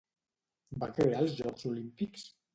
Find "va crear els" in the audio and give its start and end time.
0.83-1.37